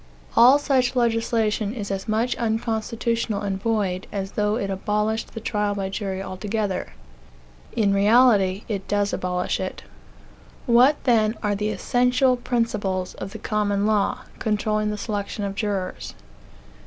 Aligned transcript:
All 0.35 0.57
such 0.57 0.95
legislation 0.95 1.75
is 1.75 1.91
as 1.91 2.07
much 2.07 2.35
unconstitutional 2.37 3.41
and 3.43 3.61
void, 3.61 4.07
as 4.11 4.31
though 4.31 4.55
it 4.55 4.71
abolished 4.71 5.35
the 5.35 5.39
trial 5.39 5.75
by 5.75 5.89
jury 5.89 6.23
altogether. 6.23 6.93
In 7.73 7.93
reality 7.93 8.63
it 8.67 8.87
does 8.87 9.13
abolish 9.13 9.59
it. 9.59 9.83
What, 10.65 10.95
then, 11.03 11.35
are 11.43 11.53
the 11.53 11.69
essential 11.69 12.35
principles 12.35 13.13
of 13.13 13.29
the 13.31 13.37
common 13.37 13.85
law, 13.85 14.21
controlling 14.39 14.89
the 14.89 14.97
selection 14.97 15.43
of 15.43 15.53
jurors? 15.53 16.15